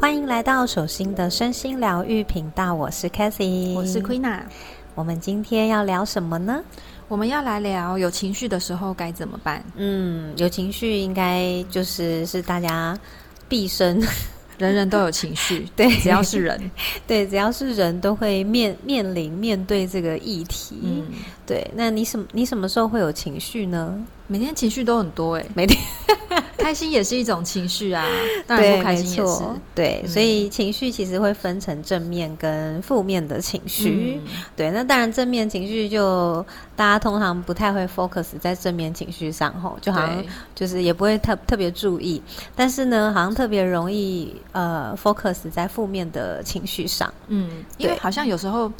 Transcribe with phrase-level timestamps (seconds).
[0.00, 4.40] 欢迎来到手心的身心疗愈频道，我是 Cathy，我是 Queena。
[4.96, 6.64] 我们今天要聊什么呢？
[7.06, 9.64] 我们要来聊有情绪的时候该怎么办。
[9.76, 12.98] 嗯，有情绪应该就是是大家
[13.48, 14.02] 毕生。
[14.60, 16.70] 人人都有情绪， 对，只要是人，
[17.06, 20.78] 对，只要是人都会面面临面对这个议题。
[20.82, 21.06] 嗯，
[21.46, 23.98] 对，那你什你什么时候会有情绪呢？
[24.30, 25.76] 每天情绪都很多哎，每天
[26.56, 28.06] 开心也是一种情绪啊，
[28.46, 29.42] 当然不开心也是。
[29.74, 34.20] 对，所以情绪其实会分成正面跟负面的情绪。
[34.54, 42.22] 对，那当然正面情绪就大家通常不太会 focus 在正面情绪上吼，就好像就是也不会特特别注意，
[42.54, 47.12] 但是呢，好像特别容易呃 focus 在负面的情绪上。
[47.26, 48.70] 嗯，因为好像有时候。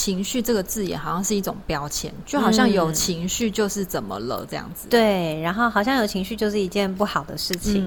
[0.00, 4.88] 情绪这个字眼好像是一种标签，就好像有情绪就是怎么了这样子。
[4.88, 7.86] 对，然后好像有情绪就是一件不好的事情。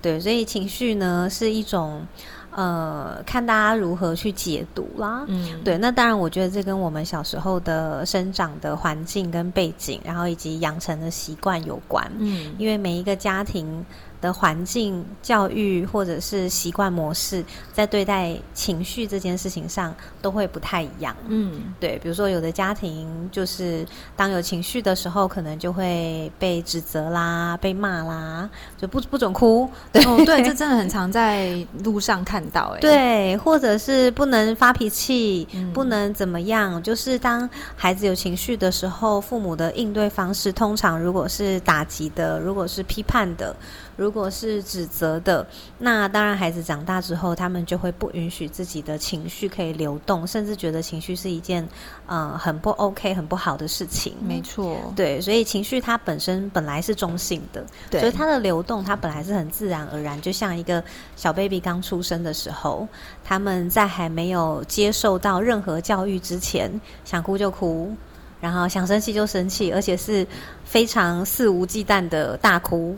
[0.00, 2.04] 对，所以情绪呢是一种
[2.50, 5.24] 呃，看大家如何去解读啦。
[5.28, 5.78] 嗯，对。
[5.78, 12.10] 那当然，我觉得这跟我们小时候的生长的环境跟背景，然后以及养成的习惯有关。
[12.18, 13.86] 嗯，因为每一个家庭。
[14.22, 21.14] 的环境、教育或者是习惯模式，在对待情绪这件事情上都会不太一样。
[21.26, 23.84] 嗯，对，比如说有的家庭就是
[24.16, 29.68] 当有情绪的时候，可能就会被指责啦、被骂啦，就不不准哭。
[30.06, 32.74] 哦，对，这真的很常在路上看到。
[32.76, 36.80] 哎，对，或者是不能发脾气，不能怎么样。
[36.80, 43.56] 就是当孩子有情绪的时候，父母的应对方式通常如果是打击的，如果是批判的。
[43.96, 45.46] 如果是指责的，
[45.78, 51.66] 那当然孩子长大之后，他们就会不允许自己的情绪可以流动，甚至觉得情绪是一件
[52.06, 54.14] 呃很不 OK、很不好的事情。
[54.22, 60.82] 没错，对，所以情绪它本身本来是中性的，所以它的流动它本来是很自然而然，就像一个
[61.14, 62.88] 小 baby 刚出生的时候，
[63.22, 66.70] 他们在还没有接受到任何教育之前，
[67.04, 67.94] 想哭就哭，
[68.40, 70.26] 然后想生气就生气，而且是。
[70.72, 72.96] 非常肆无忌惮的大哭，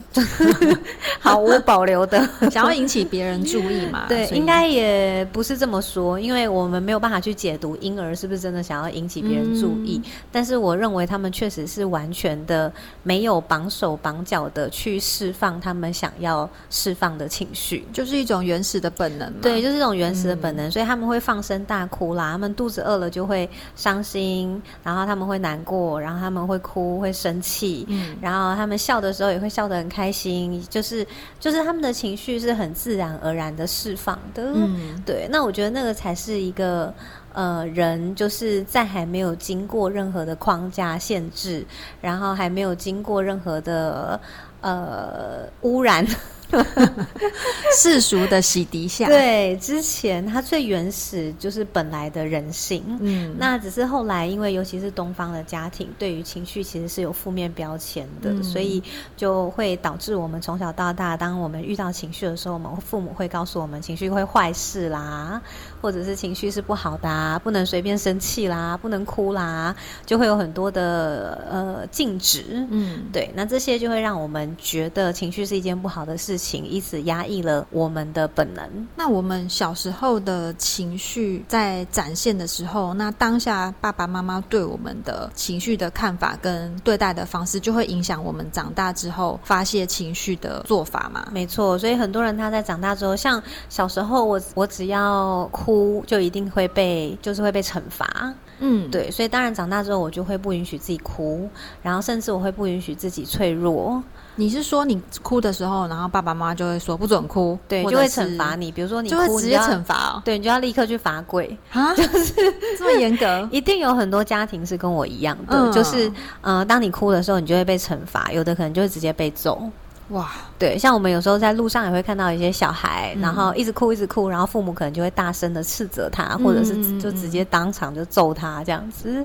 [1.19, 4.07] 毫无保留的 想要引起别人注意嘛？
[4.09, 10.01] 对，应该也不是这么说，因为我们没有办法去解读婴儿是不是真的想要引起别人注意。
[10.31, 19.39] 但是我认为他们确实是完全的没有绑手绑脚的去释放他们想要释放的情绪，就是一种原始的本能嘛。
[19.43, 22.31] 对，就是一种原始的本能，所以他们会放声大哭啦。
[22.31, 27.64] 他们肚子饿了就会伤心，然后他们会难过，然后他们会哭，会生气。
[27.89, 31.07] 嗯，然后他们笑的时候也会笑得很开心，就是
[31.41, 34.53] 就是他们的情绪是很自然而然的释放的。
[34.55, 36.93] 嗯，对，那我觉得那个才是一个
[37.33, 41.65] 呃人，就是在还没有经过任何的框架限制，
[42.01, 44.21] 然后还没有经过任何的
[44.61, 46.07] 呃污染。
[47.77, 58.83] 世俗的洗涤下，对之前它最原始就是本来的人性，嗯，那只是后来因为尤其是东方的家庭，对于情绪其实是有负面标签的，所以
[59.17, 65.41] 就会导致我们从小到大，当我们遇到情绪的时候，我们父母会告诉我们情绪会坏事啦，
[65.81, 69.75] 或者是情绪是不好的，不能随便生气啦，不能哭啦，
[70.07, 76.44] 就会有很多的呃禁止，嗯，对，那这些就会让我们觉得情绪是一件不好的事情。
[76.45, 78.87] 情，以此压抑了我们的本能。
[78.95, 91.27] 那我们小时候的情绪在展现的时候，那当下爸爸妈妈对我们的情绪的看法跟对待的方式，就会影响我们长大之后发泄情绪的做法嘛？
[91.33, 98.35] 没错，所以很多人他在长大之后，像小时候我我只要哭，就一定会被就是会被惩罚。
[98.61, 101.49] 嗯，对，所以当然长大之后，我就会不允许自己哭，
[101.83, 104.03] 然后甚至我会不允许自己脆弱。
[104.37, 108.73] 你是说你哭的时候，然后爸爸妈妈就会说不准哭，对，就会惩罚你。
[108.73, 112.33] 比如说你哭，直接惩罚，对，你就要立刻去罚跪啊， 就是
[112.79, 113.47] 这么严格。
[113.53, 116.11] 一定有很多家庭是跟我一样的，就是
[116.43, 119.63] 嗯，当你哭的时候，你就会被惩罚，有的可能就会直接被揍。
[120.11, 129.25] 哇，对，像我们有时候在路上也会看到一些小孩，然后一直哭一直哭，然后父母可能就会大声的斥责他，或者是就直接当场就揍他这样子。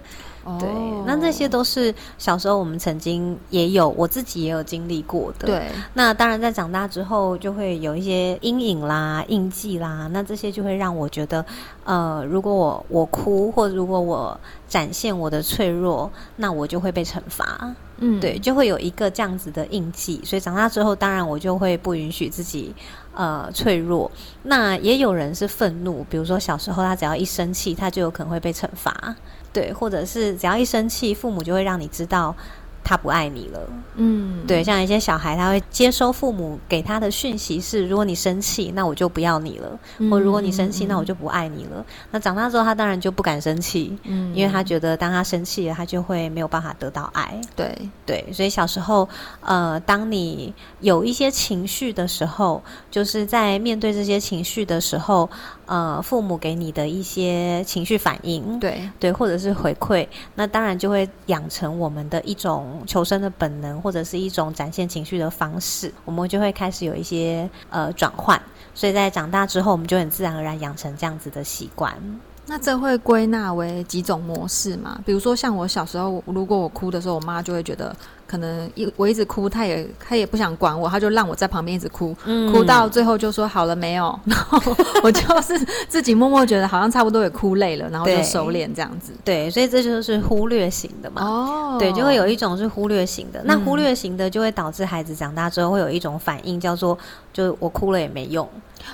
[0.57, 0.69] 对，
[1.05, 5.47] 那这些都是小时候我们曾经也有，我自己也有经历过的。
[5.47, 11.45] 对，那当然在长大之后就会有一些阴影啦、印记啦，那这些就会让我觉得，
[11.83, 17.75] 呃，如果我我哭，或者如果我展现我的脆弱，那我就会被惩罚。
[18.01, 20.21] 嗯，对，就会有一个这样子的印记。
[20.23, 22.73] 所以长大之后，当然我就会不允许自己
[23.13, 24.09] 呃脆弱。
[24.43, 29.13] 那也有人是愤怒，比如说小时候他只要一生气，他就有可能会被惩罚。
[29.51, 32.35] 对，或者是只要一生气，父母就会让你知道。
[32.83, 33.59] 他不爱你了，
[33.95, 39.69] 嗯，对，像一些小孩，他会接收父母给他的讯息是：如果你生气，那我就不要你了；
[40.09, 41.85] 或如果你生气，那我就不爱你了。
[42.11, 47.39] 那长大之后，他当然就不敢生气，嗯，因为他觉得当他生气了，他就会没有办法得到爱。
[47.55, 49.07] 对对，所以小时候，
[49.41, 55.29] 呃，当你有一些情绪的时候，就是在面对这些情绪的时候。
[55.71, 68.41] 呃，父母给你的一些情绪反应，对对，或者是回馈，那当然就会养成我们的一种求生的本能，或者是一种展现情绪的方式，我们就会开始有一些呃转换，
[68.73, 71.93] 所以在长大之后，我们就很自然而然养成这样子的习惯。
[72.49, 74.99] 那这会归纳为几种模式嘛？
[75.05, 82.15] 比如说，像我小时候，如果我哭的时候，我妈就会觉得可能一我一直哭，她也她也不想管我，她就让我在旁边一直哭，
[82.51, 84.59] 哭到最后就说好了没有， 然后
[85.03, 89.13] 我就是自己默默觉得好像差不多也哭累了，然后就收敛这样子。
[89.23, 91.23] 对，所以这就是忽略型的嘛。
[91.23, 96.97] 哦，对，就会有一种是忽略型的，那忽略型的就会导致孩子长大之后会有一种反应，叫做
[97.31, 98.47] 就我哭了也没用。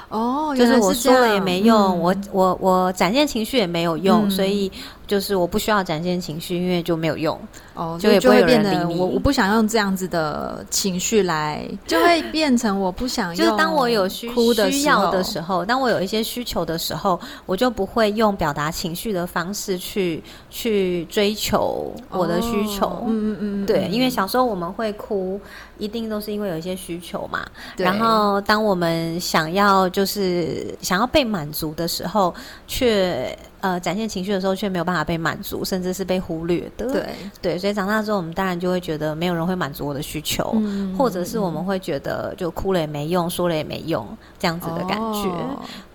[0.09, 4.71] 哦，就是我说了也没用，我我我展现情绪也没有用，所以。
[5.07, 7.39] 就是我不需要展现情绪，因为就没有用
[7.73, 13.35] 哦，就就会变得我我不想用这样子的情绪来，就会 变成我不想。
[13.35, 14.29] 就是当我有需
[14.71, 23.03] 需要的时候，当我有一些需求的时候，我就不会用表达情绪的方式去去追求我的需求。
[23.07, 25.39] 嗯嗯嗯，对，因为小时候我们会哭，
[25.77, 27.45] 一定都是因为有一些需求嘛。
[27.77, 32.33] 然后当我们想要就是想要被满足的时候，
[32.67, 33.37] 却。
[33.65, 36.85] 呃，展现情绪的时候却没有办法被满足，甚至是被忽略的。
[36.91, 37.03] 对
[37.41, 40.55] 对，所以长大之后，我们当然就会觉得没有人会满足我的需求，
[40.95, 44.07] 或者是我们会觉得就哭了也没用，说了也没用，
[44.37, 45.27] 这样子的感觉。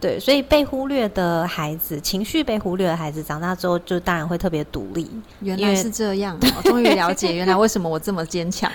[0.01, 5.09] 对，所以被忽略的孩子，情绪被忽略的孩子，长大之后就当然会特别独立。
[5.39, 8.69] 原来是这 样，我终于了解原来为什么我这么坚强。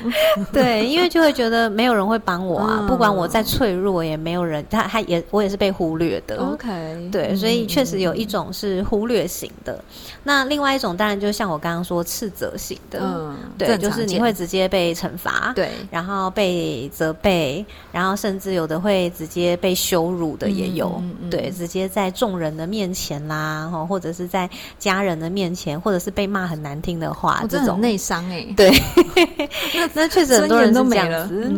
[0.54, 6.38] 对，因为就会觉得没有人会帮我啊，不管我再脆弱，也没有人，他他也我也是被忽略的。
[6.38, 8.85] OK，对，所以确实有一种是。
[8.86, 9.84] 忽略型的，
[10.24, 21.02] 那另外一种当然就像我刚刚说斥责型的，嗯，对，就是你会直接被惩罚，对，然后被责备，然后甚至有的会直接被羞辱的也有，
[21.32, 24.50] 对，直接在众人的面前啦，哈，或者是在
[24.80, 27.80] 家人的面前，或者是被骂很难听的话，这种。
[27.86, 28.72] 内伤哎，对，
[29.74, 31.54] 那 那确实很多人都这样子，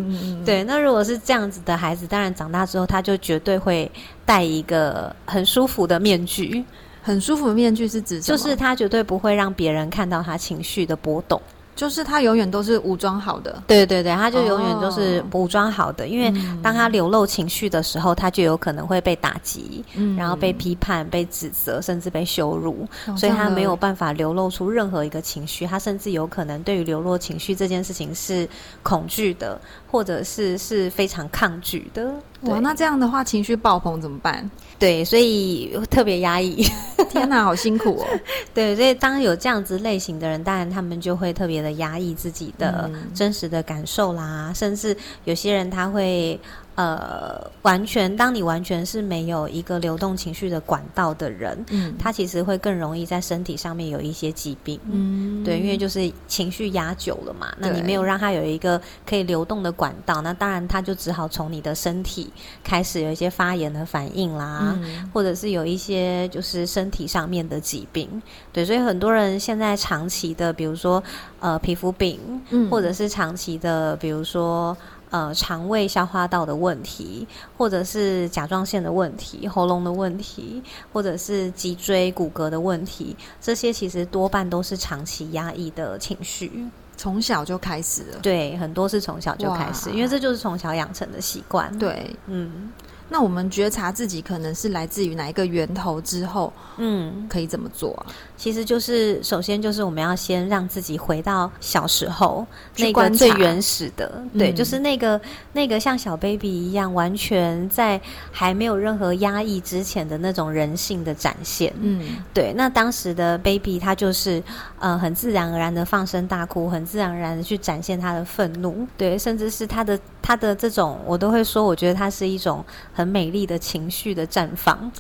[0.46, 3.90] 对，那如果是这样子的孩子，当然长大之后他就绝对会
[4.26, 6.66] 戴一个很舒服的面具。
[7.08, 11.42] 很舒服的面具是指，就是他绝对不会让别人看到他情绪的波动。
[11.74, 19.86] 就是他永远都是武装好的，对对对，他就永远都是武装好的，因为当他流露情绪的时候，他就有可能会被打击，
[20.18, 28.50] 然后被批判、被指责，甚至被羞辱，所以他没有办法流露出任何一个情绪，他甚至有可能对于流露情绪这件事情是
[28.82, 32.12] 恐惧的，或者是是非常抗拒的。
[32.42, 34.50] 哇，那这样的话情绪爆棚怎么办？
[34.80, 36.64] 对，所以特别压抑。
[37.10, 38.06] 天哪，好辛苦哦。
[38.54, 44.96] 对，所以当有这样子类型的人，当然他们就会特别的压抑自己的真实的感受啦，甚至
[45.26, 46.40] 有些人他会。
[46.78, 62.32] 呃，完全，当你完全是没有一个流动情绪的管道的人，嗯，他其实会更容易在身体上面有一些疾病，嗯，对，因为就是情绪压久了嘛，那你没有让他有一个可以流动的管道，那当然他就只好从你的身体
[62.64, 64.78] 开始有一些发炎的反应啦，
[65.12, 68.22] 或者是有一些就是身体上面的疾病，
[68.54, 71.04] 对，所以很多人现在长期的，比如说
[71.40, 72.20] 呃皮肤病，
[72.52, 74.78] 嗯，或者是长期的，比如说。
[75.10, 77.26] 呃，肠胃消化道的问题，
[77.58, 80.62] 或者是甲状腺的问题、喉咙的问题，
[80.92, 88.20] 或者是脊椎骨骼的问题，这些其实多半都是长期压抑的情绪，从小就开始了。
[88.22, 91.76] 对，很多是从小就开始，因为这就是从小养成的习惯。
[91.78, 92.72] 对，嗯。
[93.10, 98.06] 那我们觉察自己可能是来自于哪一个源头之后，嗯，可以怎么做啊？
[98.36, 102.46] 其实就是首先就是我们要先让自己回到小时候
[102.76, 105.20] 那个最原始的，对，就是那个
[105.54, 108.00] 那个像小 baby 一样，完全在
[108.32, 111.74] 还没有任何压抑之前的那种人性的展现。
[111.80, 112.54] 嗯，对。
[112.56, 114.44] 那当时的 baby 他就是
[114.80, 122.64] 呃很自然而然的放声大哭，很自然而然的去展现他的愤怒，对，甚至是他的他的这种，我都会说，我觉得他是一种。
[122.98, 124.92] 很美丽的情绪的绽放，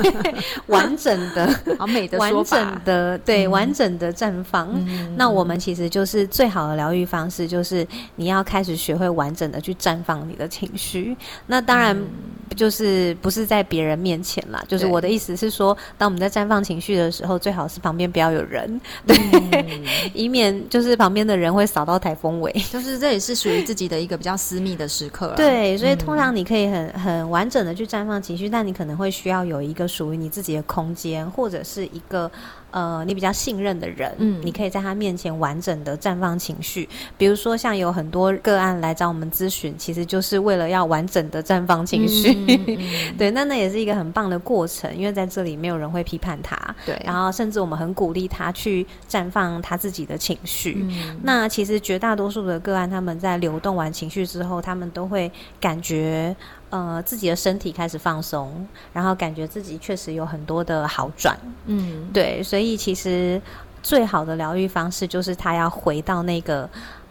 [0.68, 4.68] 完整的，好美的完整的，对，完整的绽放。
[5.16, 11.16] 那我们其实就是最好的疗愈方式，就是你要开始学会完整的去绽放你的情绪。
[11.46, 11.96] 那当然
[12.56, 19.16] 就是不是在别人面前啦，就是我的意思是说，当我们在绽放情绪的时候，最好是旁边不要有人，对，
[20.14, 22.52] 以免就是旁边的人会扫到台风尾。
[22.70, 25.34] 就是这也是属于自己的一个比较私密的时刻。
[25.36, 32.30] 对，所以通常你可以很很完整的去绽放情绪，但你可能会需要有一个属于你自己的空间，或者是一个。
[32.70, 36.88] 呃，你比较信任的人，嗯，你可以在他面前完整的绽放情绪。
[37.16, 42.34] 比如说，像有很多个案来找我们咨询，其实就是为了要完整的绽放情绪。
[43.16, 46.56] 对，那那也是一个很棒的过程，因为在这里没有人会批判他。
[46.84, 50.86] 对，然后甚至我们很鼓励他去绽放他自己的情绪。
[51.22, 56.36] 那其实绝大多数的个案，他们在流动完情绪之后，他们都会感觉。
[56.70, 61.36] 呃，自己的身体开始放松，然后感觉自己确实有很多的好转。
[61.66, 63.40] 嗯，对，所以其实
[63.82, 66.68] 最好的疗愈方式就是他要回到那个。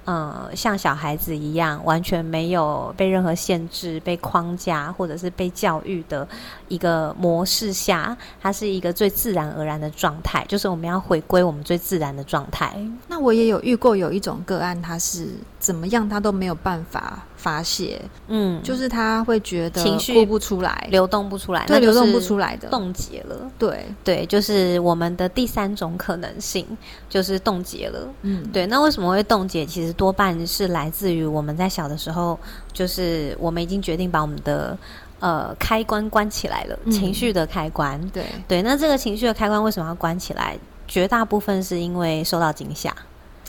[0.07, 6.25] 呃，像小孩子一样，完全没有被任何限制、被框架或者是被教育的
[6.69, 12.73] 一个模式下，它是一个最自然而然的状态，就是我们要回归我们最自然的状态。
[13.09, 15.27] 那我也有遇过有一种个案，他是
[15.59, 23.49] 怎么样，他都没有办法发泄，嗯，就是他会觉得情绪哭不出来，流动不出来，对，流动不出来的，冻结了。
[23.57, 26.65] 对对，就是我们的第三种可能性，
[27.07, 28.07] 就是冻结了。
[28.23, 28.65] 嗯，对。
[28.67, 29.65] 那为什么会冻结？
[29.65, 32.37] 其实多半是来自于我们在小的时候，
[32.73, 34.77] 就是我们已经决定把我们的
[35.19, 38.01] 呃开关关起来了，情绪的开关。
[38.09, 40.57] 对对，那这个情绪的开关为什么要关起来？
[40.87, 42.95] 绝大部分是因为受到惊吓。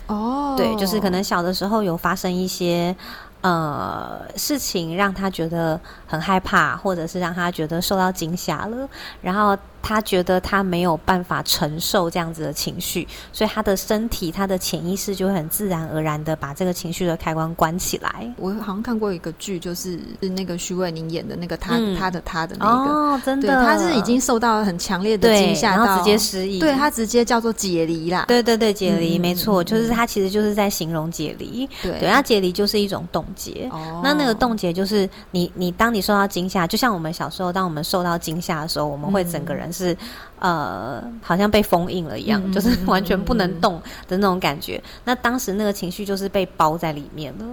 [0.07, 2.95] 哦，对，就是可能小的时候有发生一些
[3.41, 8.87] 呃事情，让他觉得很害怕，或者是让他觉得受到惊吓了，
[9.21, 9.57] 然后。
[9.81, 18.31] 他觉得他没有办法承受这样子的情绪，所以他的身体、他的潜意识就会很自然而然的把这个情绪的开关关起来。
[18.37, 28.25] 我好像看过一个剧，就是是那个徐伟宁演的那个他他的他的那个哦，真的，他是已经受到很强烈的惊吓，然后直接失忆，对他直接叫做解离啦。
[28.27, 31.67] 对对对，解离没错，就是他其实就是在形容解离。
[31.81, 33.69] 对，他解离就是一种冻结。
[33.71, 39.69] 哦，那那个冻结就是你你当你受到惊吓，就像我们小时候，当我们受到惊吓的时候，我们会整个人。
[39.79, 39.97] 是，
[40.39, 44.81] 呃，好像被封印了一样，就是 完全不能动的那种感觉。
[45.05, 47.45] 那当时那个情绪就是被包在里面了。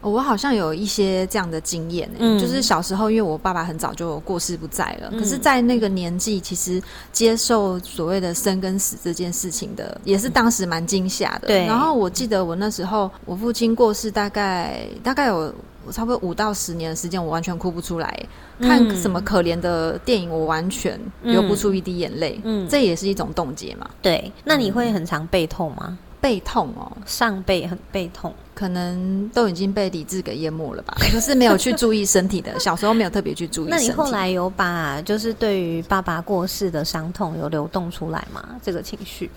[0.00, 11.46] 我好像有一些这样的经验，嗯，就是小时候，因为我爸爸很早就过世不在了，可是，在那个年纪，其实接受所谓的生跟死这件事情的，也是当时蛮惊吓的。
[11.46, 11.66] 对。
[11.66, 15.54] 然后我记得我那时候，我父亲过世，大概大概有
[15.90, 18.26] 差不多五到十年的时间，我完全哭不出来。
[18.60, 22.38] 看什么可怜的电影，我完全流不出一滴眼泪。
[22.44, 23.88] 嗯，这也是一种冻结嘛。
[24.00, 25.98] 对，那你会很常背痛吗？
[26.20, 30.94] 背痛哦，上背很背痛，可能都已经被理智给淹没了吧。
[31.10, 33.68] 可是没有去注意身体的，小时候没有特别去注意。
[33.68, 38.50] 那你后来有把就是对于爸爸过世的伤痛有流动出来吗？
[38.62, 39.28] 这个情绪？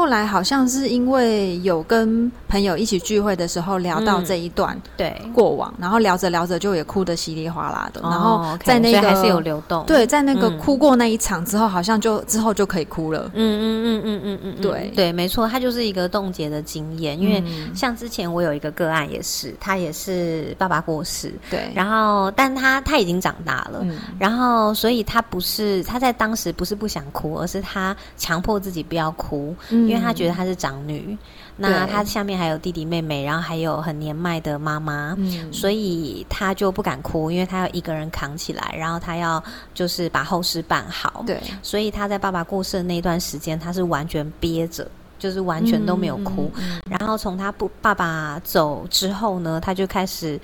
[0.00, 5.14] 后来好像是因为有跟朋友一起聚会的时候聊到这一段对。
[5.34, 13.30] 过往，然后聊着聊着就也哭得稀里哗啦的，然后在那个还是有流动，对，在那个哭过那一场之后，好像就之后就可以哭了。
[13.34, 14.90] 嗯嗯嗯嗯嗯嗯，对。
[14.96, 17.20] 对，没错，它就是一个冻结的经验。
[17.20, 23.84] 因为像之前我有一个个案也是，他也是爸爸过世，对，然后但他他已经长大了，
[24.18, 29.54] 然后所以他不是他在当时不是不想哭，而是他强迫自己不要哭。
[29.90, 31.18] 因为他觉得他是长女，
[31.56, 35.16] 那他下面还有弟弟妹妹，然后还有很年迈的妈妈，
[35.52, 39.42] 所以他就不敢哭，因为他要一个人扛起来，然后他要
[39.74, 41.24] 就是把后事办好。
[41.26, 46.50] 对，所以他在爸爸过世的那段时间，他是完全憋着，就是完全都没有哭。
[46.88, 50.40] 然后从他不爸爸走之后呢，他就开始。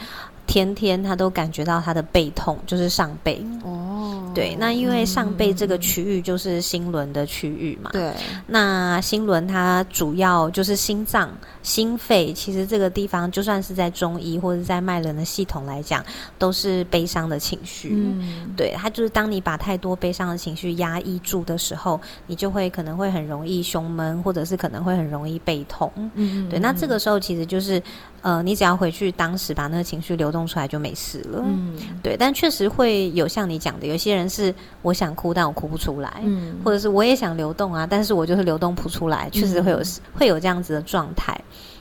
[0.48, 3.44] 天天他都感觉到他的背痛，就是上背。
[3.64, 3.95] 哦，
[4.36, 7.90] 对，那因为上背这个区域就是心轮的区域嘛。
[7.92, 8.12] 对，
[8.46, 11.30] 那心轮它主要就是心脏、
[11.62, 16.04] 心肺，其实这个地方就算是在中医或者在脉轮的系统来讲，
[16.38, 17.88] 都是悲伤的情绪。
[17.94, 25.90] 嗯，对，它就是当你把太多悲伤的情绪压抑住的时候，你就会可能会很容易胸闷，或者是可能会很容易背痛。
[26.14, 27.82] 嗯，对，那这个时候其实就是。
[28.22, 31.42] 呃，你只要回去当时把那个情绪流动出来就没事了。
[31.44, 36.20] 嗯，对，但确实会有像你讲的，有些人是我想哭，但我哭不出来。
[36.24, 39.80] 嗯，或者是我也想流动啊，但是我就是流动不出来，确实会有
[40.12, 41.38] 会有这样子的状态。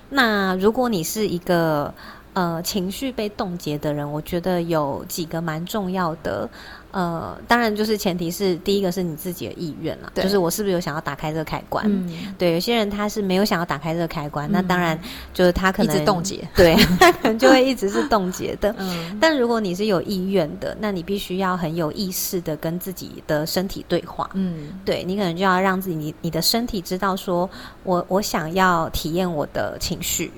[0.09, 1.91] 那如果你是一个
[2.35, 6.47] 呃情绪被冻结的人，我觉得有几个蛮重要的。
[6.91, 11.85] 呃，当然就是前提是第一个是你自己的意愿了，就是我是不是有想要打开这个开关？
[11.89, 14.97] 嗯，对，有些人他是没有想要打开这个开关，那当然
[15.33, 18.73] 就是他可能一直冻结， 对，他可能就会一直是冻结的。
[18.79, 24.29] 嗯，但如果你是有意愿的，那你必须要很有意识的跟自己的身体对话。
[24.33, 27.49] 嗯，对你可能就要让自己你你的身体知道说，
[27.83, 30.31] 我我想要体验我的情绪。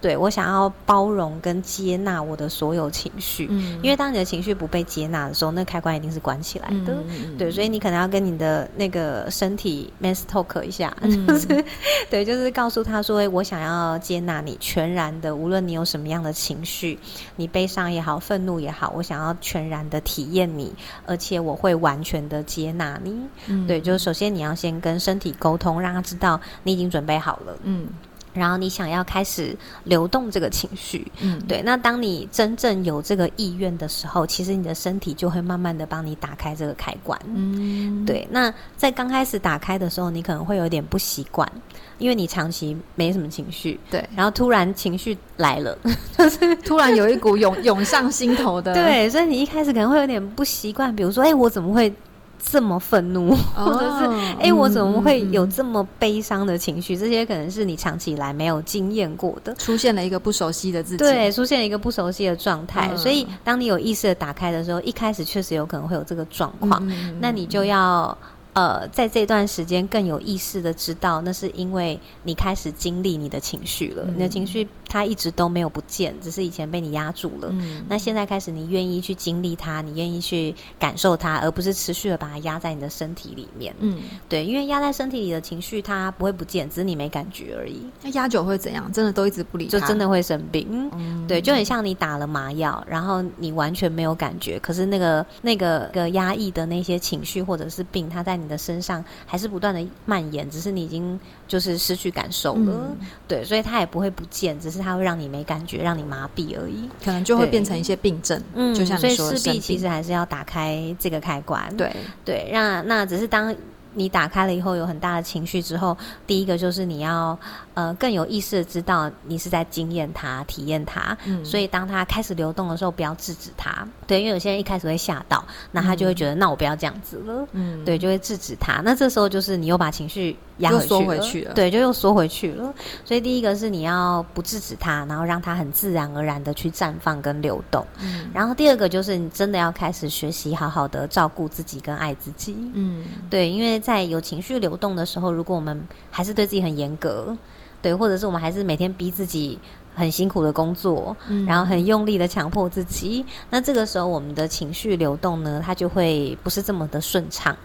[0.00, 6.96] 对我想要包容跟接纳我的所有情绪，嗯，因为当你的情绪不被接纳的时候，那开关一定是关起来的，
[7.36, 11.64] 对，所以你可能要跟你的那个身体 mass talk 一下， 就是
[12.08, 16.98] 对，就是告诉他说，我想要接纳你全然的，无论你有什么样的情绪，
[17.36, 20.72] 你悲伤也好，愤怒也好，我想要全然的体验你，
[21.06, 27.88] 而且我会完全的接纳你，对，就是首先你要先跟身体沟通，让他知道你已经准备好了，嗯。
[28.32, 31.62] 然后你想要开始流动这个情绪，嗯，对。
[31.62, 38.26] 那当你真正有这个意愿的时候，其实你的身体就会慢慢的帮你打开这个开关，嗯，对。
[38.30, 41.50] 那在刚开始打开的时候，你可能会有点不习惯，
[41.98, 44.04] 因为你长期没什么情绪，对。
[44.14, 45.76] 然后突然情绪来了，
[46.16, 49.08] 就 是突然有一股涌涌上心头的，对。
[49.10, 51.92] 所以你一开始可能会有点不习惯，比如说，哎，我怎么会？
[52.38, 54.06] 这么愤怒，或者是
[54.40, 56.96] 哎，我怎么会有这么悲伤的情绪？
[56.96, 62.96] 这些可能是你长期以来没有经验过的，出现了一个不熟悉的自己，对，出现了一个不熟悉的状态。
[62.96, 66.82] 所以，当你有意识的打开的时候，一开始确实有可能会有这个状况，
[67.20, 68.16] 那你就要。
[68.54, 74.04] 呃，在这段时间更有意识的知道，那是因为你开始经历你的情绪了。
[74.12, 77.54] 你的情绪它一直都没有不见，只是以前被你压住了。
[77.88, 83.72] 那现在开始，你愿意去经历它，你愿意去感受它，而不是持续的把它压在你的身体里面。
[83.78, 87.86] 嗯，对，因为压在身体里的情绪它不会不见，只是你没感觉而已。
[88.02, 88.92] 那压久会怎样？
[88.92, 90.90] 真的都一直不理，就真的会生病。
[90.94, 98.48] 嗯对，就很像你打了麻药，然后你完全没有感觉，可是那个那个个压抑的那些情绪或者是病，它在你。
[98.48, 108.42] 的身上还是不断的蔓延，只是你已经就是失去感受了，对，所以它也不会不见，只是它会让你没感觉，让你麻痹而已，可能就会变成一些病症。
[108.54, 111.92] 嗯，就像所以势必其实还是要打开这个开关，对
[112.24, 113.54] 对，那那只是当。
[113.94, 117.36] 你打开了以后有很大的情绪之后，第一个就是你要
[117.74, 121.16] 呃更有意识的知道你是在经验它、体验它。
[121.24, 123.88] 嗯，所以当它开始流动的时候，不要制止它。
[124.06, 127.48] 对，因为有些人一开始会吓到，那他就会觉得那我不要这样子了。
[127.52, 128.82] 嗯，对，就会制止他。
[128.84, 132.72] 那这时候就是你又把情绪压回去了，对，就又缩回去了。
[133.04, 137.84] 所以第一个是你要不制止它，然后让它很自然而然的去绽放跟流动。
[138.00, 142.54] 嗯，然后第二个就是你真的要开始学习好好的照顾自己跟爱自己。
[142.74, 143.78] 嗯，对，因为。
[143.88, 147.34] 在有情绪流动的时候，如果我们还是对自己很严格，
[147.80, 149.58] 对，或者是我们还是每天逼自己
[149.94, 151.16] 很辛苦的工作，
[151.46, 157.56] 然后很用力的强迫自己，那这个时候我们的情绪流动呢，它就会不是这么的顺畅，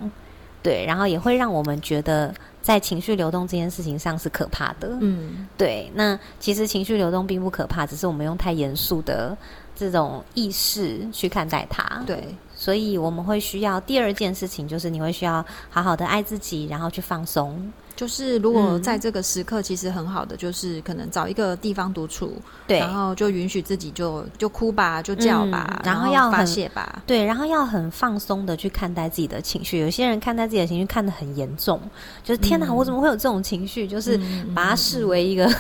[0.64, 5.92] 对，然后也会让我们觉得在情绪流动这件事情上是可怕的，嗯，对。
[5.94, 9.38] 那其实情绪流动并不可怕，只是我们用太严肃的
[9.76, 12.34] 这种意识去看待它，对。
[12.56, 17.72] 所以我们会需要第二件事情，就是你会需要好好的爱自己，然后去放松。
[17.96, 22.34] 就是如果在这个时刻，其实很好的，就是可能找一个地方独处，
[22.68, 29.80] 对，然后就允许自己就就哭吧，就叫吧，然后要发泄吧，对，然后要很放松的去看待自己的情绪。
[29.80, 31.80] 有些人看待自己的情绪看得很严重，
[32.24, 33.88] 就是天哪，我怎么会有这种情绪？
[33.88, 34.20] 就是
[34.56, 35.52] 把它视为一个。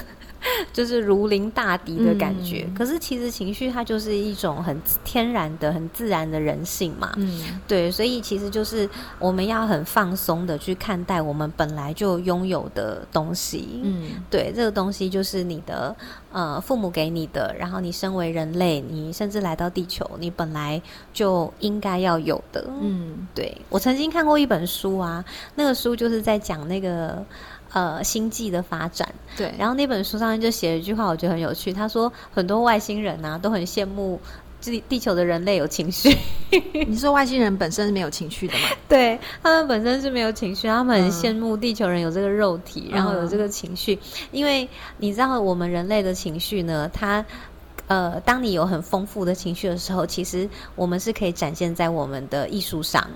[0.74, 7.14] 就是如临大敌的感觉，可是其实情绪它就是一种很天然的、很自然的人性嘛。
[7.18, 13.82] 嗯，对，所以其实就是我们要很放松的去看待我们本来就拥有的东西。
[13.84, 15.96] 嗯，对，这个东西就是你的
[16.32, 20.82] 呃父母给你的，然后你身为人类，你甚至来到地球，你本来
[21.14, 22.66] 就应该要有的。
[22.82, 25.24] 嗯，对我曾经看过一本书啊，
[25.56, 27.24] 那个书就是在讲那个。
[27.74, 29.52] 呃，星际的发展，对。
[29.58, 31.74] 然后那本书上面就写了一句话，我觉得很有趣。
[31.74, 34.22] 他说，很多外星人呐都很羡慕
[34.62, 36.16] 地地球的人类有情绪。
[36.88, 38.70] 你说外星人本身是没有情绪的吗？
[38.88, 43.98] 对他们本身是没有情绪，他们很羡慕地球人有这个肉体，然后有这个情绪。
[44.32, 47.26] 因为你知道，我们人类的情绪呢，它
[47.88, 53.10] 呃，当你有很丰富的情绪的时候，其实我们是可以展现在我们的艺术上。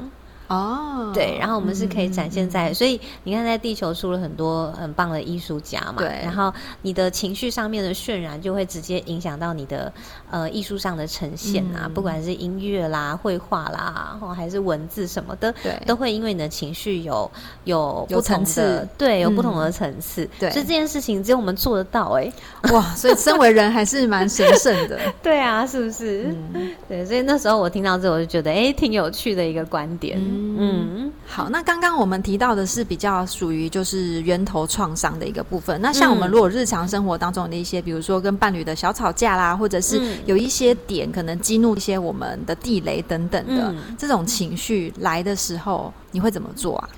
[0.47, 9.91] 哦，对，然后我们是可以展现在，所以你看，在地球出了很多很棒的艺术家嘛，对，然后你的情绪上面的渲染就会直接影响到你的
[10.31, 17.29] 呃艺术上的呈现啊，不管是音乐啦、绘画啦，或还是文字什么的，对，都会因为你的情绪有
[17.65, 22.31] 有不同的，对，有不同的层次，对，所以这件事情只有我们做得到，哎，
[22.71, 26.33] 哇，所以身为人还是蛮神圣的， 对啊，是不是？
[26.87, 30.17] 对，所以那时候我听到这，我就觉得哎，挺有趣的一个观点。
[30.59, 35.79] 嗯，好，那刚刚我们提到的是比较属于就是源头创伤的一个部分。
[35.81, 46.89] 那像我们如果日常生活当中的一些，比如说跟伴侣的小吵架啦，或者是有一些点可能激怒一些我们的地雷等等的这种情绪来的时候，你会怎么做啊？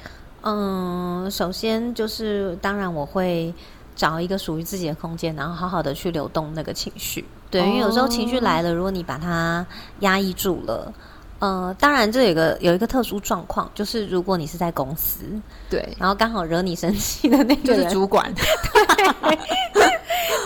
[0.43, 3.54] 嗯，首先就是当然我会
[3.95, 7.25] 找一个属于自己的空间，然后好好的去流动那个情绪。
[7.52, 9.65] 对，因为有时候情绪来了，如果你把它
[9.99, 10.93] 压抑住了。
[11.39, 15.23] 呃，当然，这有个有一个特殊状况，就是如果你是在公司，
[15.69, 18.34] 对，然后刚好惹你生气的那个就是主管，
[19.73, 19.88] 对，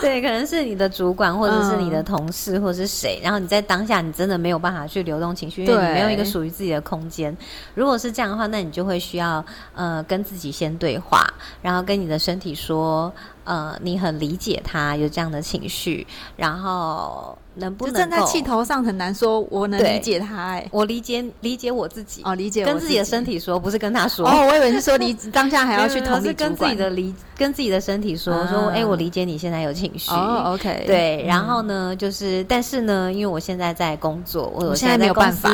[0.00, 7.36] 对，可能是你的主管，或者是你的同事，或者是谁，然后你在当下你真的没有办法去流动情绪，因为你没有一个属于自己的空间。
[7.74, 11.26] 如果是这样的话，那你就会需要呃跟自己先对话，
[11.60, 13.12] 然后跟你的身体说。
[13.46, 22.22] 呃，你很理解他有这样的情绪，然后能不能站在气头上很难说，我能理解他，哎，我理解理解我自己。
[22.24, 24.26] 哦，理解跟自己的身体说，不是跟他说。
[24.28, 30.10] 哦，我以为是说你 当下还要去同理跟自己的理跟自己的身体说说，哎，我理解你现在有情绪。
[30.10, 35.50] 哦，OK，对，然后呢，就是但是呢，因为我现在在工作，我现在没有办法，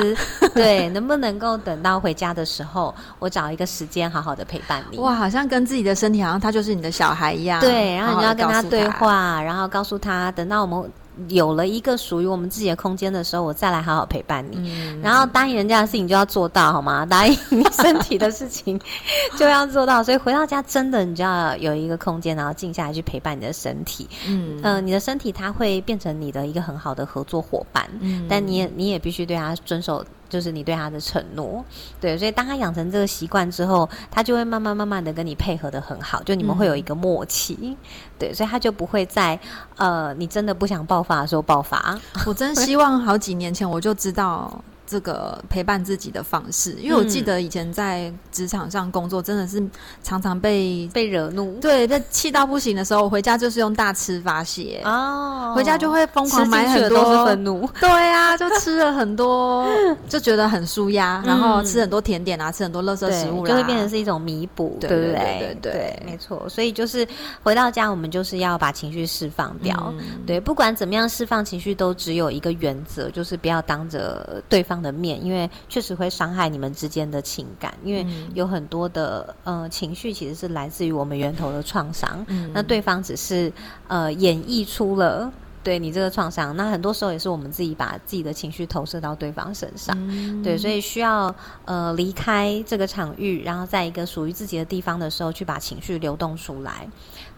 [0.55, 4.99] 对， 能不能够等到回家的时候，我找一个时间好好的陪伴你？
[4.99, 7.71] 哇，好像跟自己的身体，好像他就是你的小孩一样，对。
[7.81, 8.61] 对，然后你要跟他。
[8.71, 10.93] 对话，然后告诉他，等到我们
[11.29, 15.01] 有了一个属于我们自己的空间的时候，我再来好好陪伴你。
[15.03, 17.07] 然后答应人家的事情就要做到，好吗？
[17.07, 18.81] 答应你身体的事情
[19.39, 20.03] 就要做到。
[20.03, 24.09] 所以回到家，真的你就要有一个空间，然后静下来去陪伴你的身体。
[24.27, 27.89] 嗯，呃，你的身体它会变成你的一个很好的合作伙伴。
[28.01, 30.05] 嗯，但你也你也必须对他遵守。
[30.31, 31.63] 就是你对他的承诺，
[32.01, 37.77] 对，所以当他养成这个习惯之后，他就会慢慢慢慢的跟你配合的很好，就你们会有一个默契，
[38.19, 39.39] 对，所以他就不会在
[39.77, 42.01] 呃你真的不想爆发的时候爆发。
[42.25, 44.63] 我真希望好几年前我就知道。
[44.91, 49.63] 这个陪伴自己的方式，因为我记得以前在职场上工作，真的是
[50.03, 59.65] 常常被被惹怒，对，被气到不行的时候，我回家就是用大吃发泄哦，回家就会疯狂买很多愤怒，对啊，就吃了很多，
[60.11, 65.57] 就觉得很舒压，然后吃很多甜点啊，吃很多垃圾食物，就会变成是一种弥补，对不对？
[65.63, 66.49] 对对，没错。
[66.49, 67.07] 所以就是
[67.45, 69.95] 回到家，我们就是要把情绪释放掉，
[70.27, 74.80] 对，不管怎么样释放情绪，都只有一个原则，就是不要当着对方。
[74.81, 83.53] 的面，因为确实会伤害你们之间的情感，因为有很多的呃情绪其实是来自于我们源头的创伤，那对方只是
[83.89, 85.33] 呃演绎出了。
[85.63, 89.95] 对你这个创伤，那很多时候也是我们自己把自己的情绪投射到对方身上，
[90.43, 91.35] 对，所以需要
[91.67, 96.89] 呃离开这个场域，然后在一个属于自己的地方的时候，去把情绪流动出来。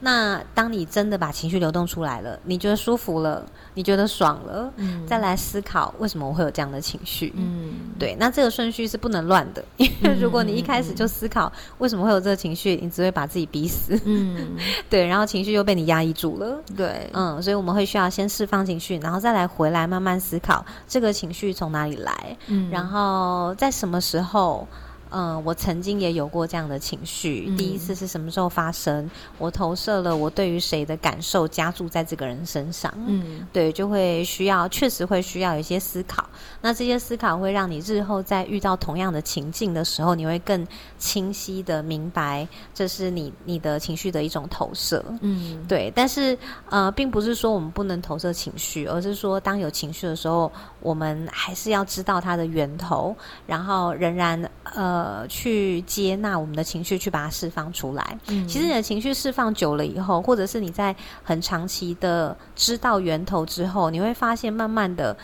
[0.04, 4.72] 那当你真的把情绪流动出来了，你觉得舒服了，你觉得爽了，
[5.06, 7.32] 再来思考为什么我会有这样的情绪。
[7.36, 13.96] 嗯，对，那这个顺序是不能乱的， 因为如果你一开始就思考为什么会有这个情绪，你只会把自己逼死。
[14.04, 14.56] 嗯，
[14.90, 16.60] 对，然后情绪又被你压抑住了。
[16.76, 18.02] 对，嗯，所以我们会需要。
[18.10, 24.66] 先释放情绪，然后再来回来慢慢思考这个情绪从哪里来，嗯，然后在什么时候。
[25.12, 27.54] 嗯，我曾经也有过这样的情绪。
[27.56, 29.10] 第一次是什么时候发生？
[29.36, 32.92] 我投射了我对于谁的感受，加注在这个人身上。
[33.06, 36.24] 嗯，对，就会需要，确实会需要一些思考。
[36.62, 45.04] 那这些思考会让你日后在遇到同样的情境的时候，你会更清晰的明白，这是你你的情绪的一种投射。
[45.20, 45.92] 嗯，对。
[45.94, 46.36] 但是
[46.70, 53.14] 呃，并不是说我们不能投射情绪，而是说当有情绪的时候，我们还是要知道它的源头，
[53.46, 54.42] 然后仍然
[54.74, 55.01] 呃。
[55.02, 58.18] 呃，去接纳我们的情绪，去把它释放出来。
[58.28, 65.16] 嗯，其实你的情绪释放久了以后，或者是你在很长期的知道源头之后，你会发现，慢慢的。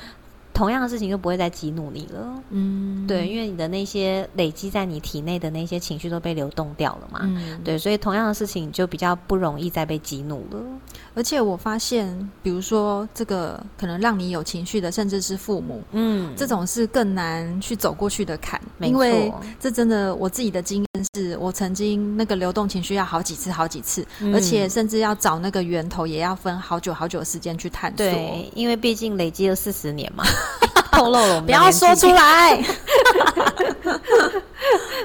[0.59, 10.61] 同样的事情就不会再激怒你了，嗯，对，因为你的那些累积在你体内的那些情绪都被流动掉了嘛，嗯，对，所以同样的事情就比较不容易再被激怒了。
[11.15, 27.99] 而且我发现，比如说这个可能让你有情绪的，甚至是父母，嗯，这种是更难去走过去的坎，因为这真的我自己的经验是，我曾经那个流动情绪要好几次、好几次，而且甚至要找那个源头，也要分好久好久的时间去探索。
[27.99, 30.25] 对，因为毕竟累积了四十年嘛。
[30.93, 32.63] 透露了，不要说出来。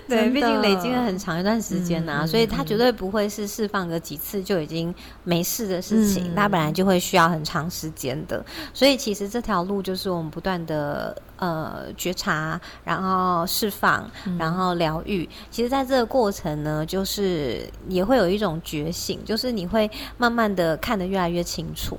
[0.08, 4.94] 对，毕竟累积了很长一段时间呐，所以它绝对不会是释放个几次就已经
[5.24, 8.44] 没事的事情，它本来就会需要很长时间的。
[8.74, 15.28] 所以其实这条路就是我们不断的呃觉察，然后释放，然后疗愈。
[15.50, 21.98] 其实在这个过程呢，就是也会有一种觉醒，就是你会慢慢的看得越来越清楚。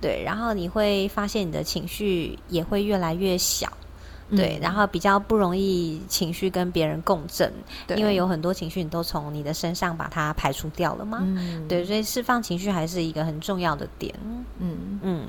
[0.00, 3.72] 对，然后你会发现你的情绪也会越来越小，
[4.30, 7.52] 对，然后比较不容易情绪跟别人共振，
[7.96, 11.26] 因为有很多情绪你都从你的身上把它排除掉了嘛，
[11.68, 14.14] 对，所以释放情绪还是一个很重要的点，
[14.58, 14.98] 嗯。
[15.02, 15.26] 嗯。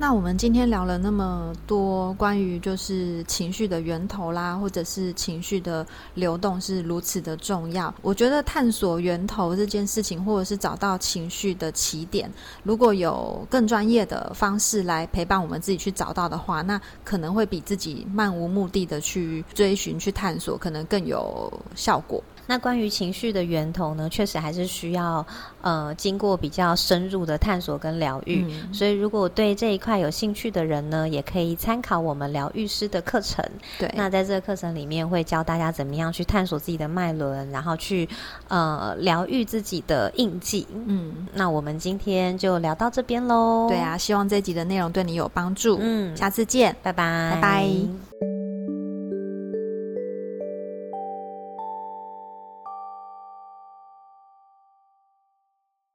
[0.00, 5.84] 那我们今天聊了那么多关于就是情绪的源头啦，或者是情绪的
[6.14, 7.92] 流动是如此的重要。
[8.00, 12.30] 我觉得探索源头这件事情，或者是找到情绪的起点，
[12.62, 22.22] 如果有更专业的方式来陪伴我们自己去找到的话，那可能会比自己漫无目的的去追寻、去探索，可能更有效果。
[22.48, 25.24] 那关于情绪的源头呢，确实还是需要
[25.60, 28.44] 呃经过比较深入的探索跟疗愈。
[28.72, 33.44] 所以，如果对这一块有兴趣的人呢，也可以参考我们疗愈师的课程。
[33.78, 38.08] 对，那在这个课程里面会教大家怎么样去探索自己的脉轮，然后去
[38.48, 40.66] 呃疗愈自己的印记。
[40.72, 43.66] 嗯，那我们今天就聊到这边喽。
[43.68, 45.76] 对啊，希望这集的内容对你有帮助。
[45.82, 48.47] 嗯，下次见，拜拜，拜拜。